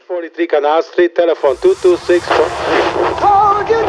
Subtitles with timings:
[0.00, 2.26] 43 Canal Street, telephone 226.
[3.18, 3.86] Target!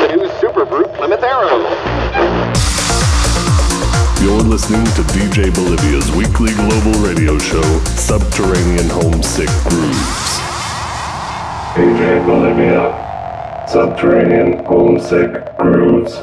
[0.00, 1.58] The new Super Brute Plymouth Arrow.
[4.22, 10.40] You're listening to DJ Bolivia's weekly global radio show, Subterranean Homesick Grooves.
[11.74, 16.22] DJ Bolivia, Subterranean Homesick Grooves.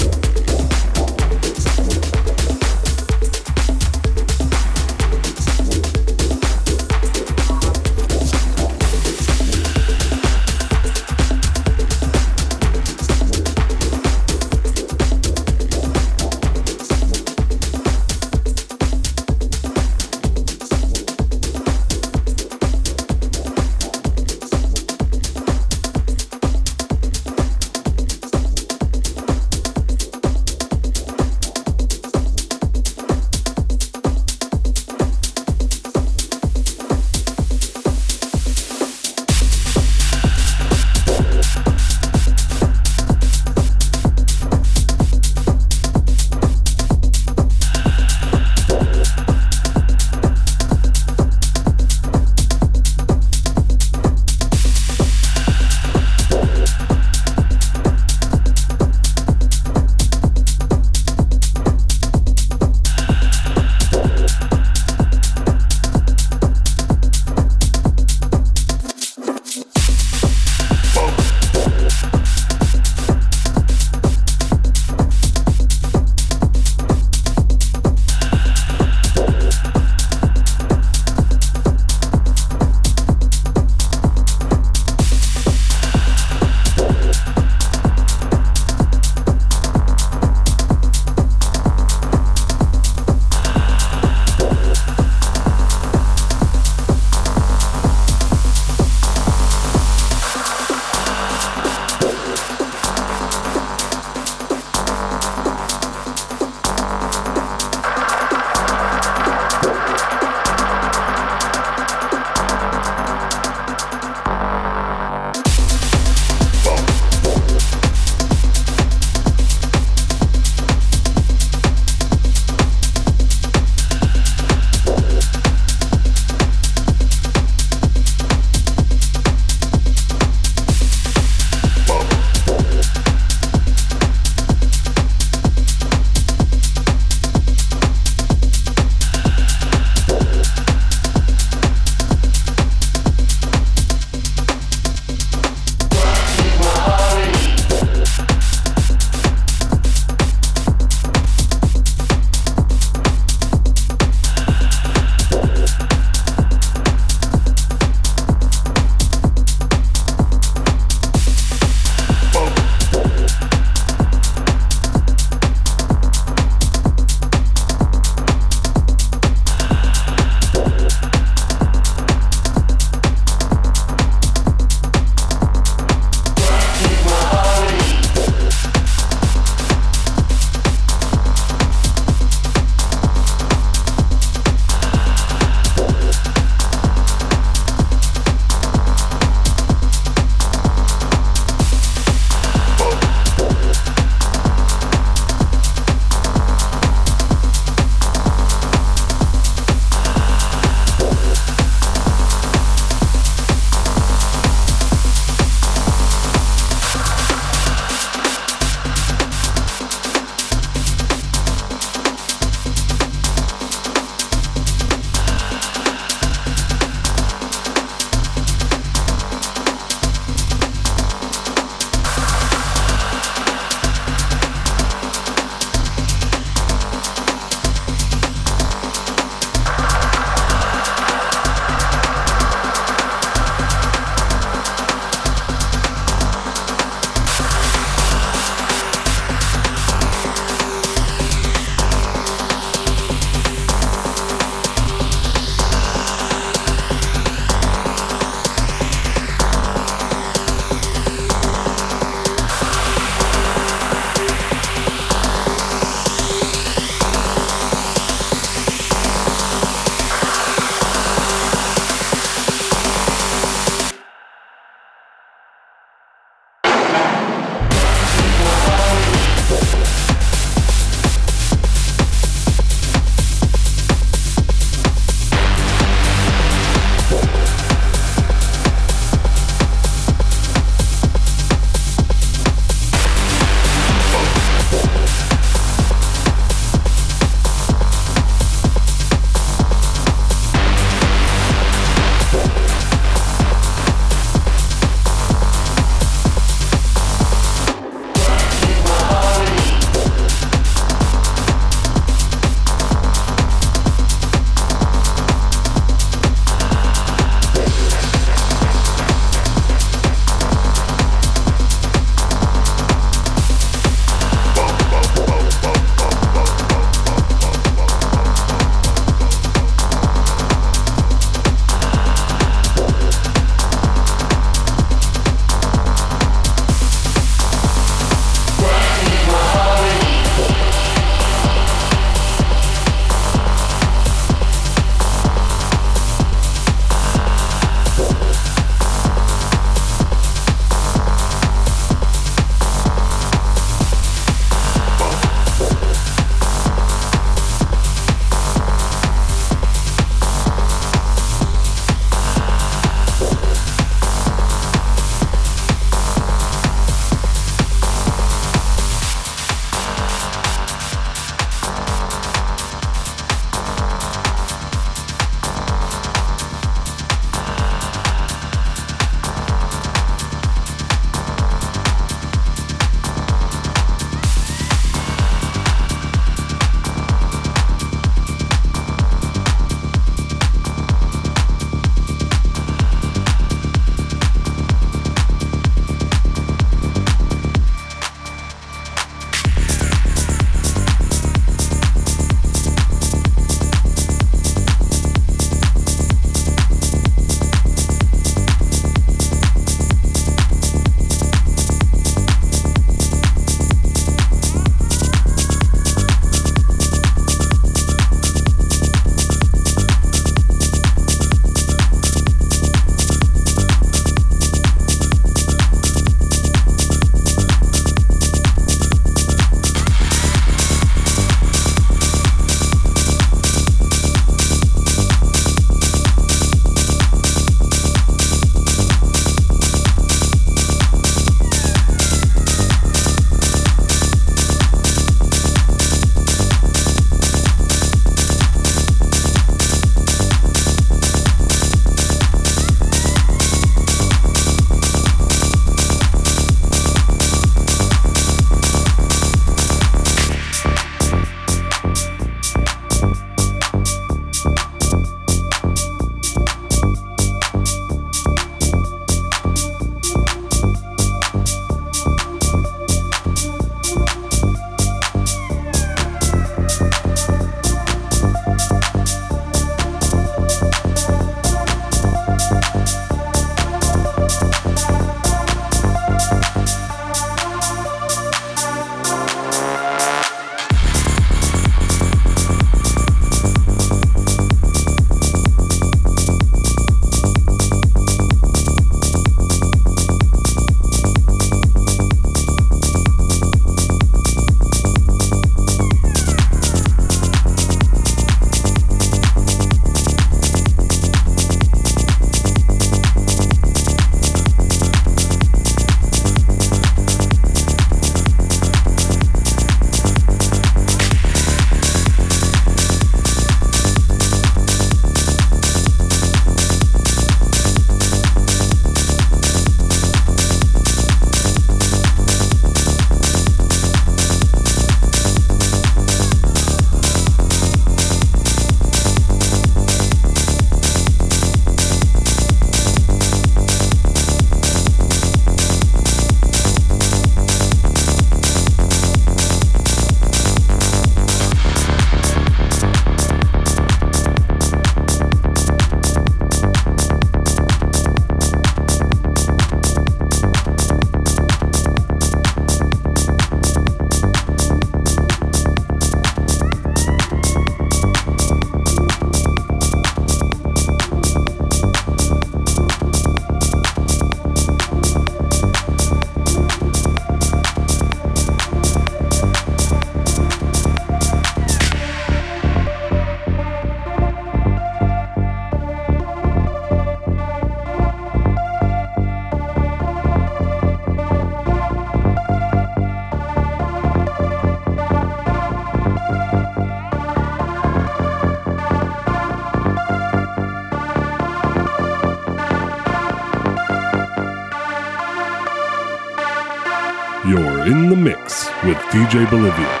[599.45, 600.00] Bolivia.